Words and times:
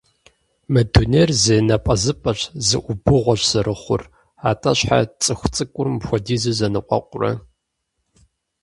Мы 0.71 0.81
дунейр 0.93 1.29
зы 1.41 1.55
напӏэзыпӏэщ, 1.67 2.39
зы 2.67 2.77
ӏубыгъуэщ 2.83 3.41
зэрыхъур, 3.51 4.01
атӏэ, 4.49 4.71
щхьэ 4.79 4.99
цӏыхуцӏыкӏур 5.23 5.87
мыпхуэдизу 5.93 6.55
зэныкъуэкъурэ? 6.57 7.31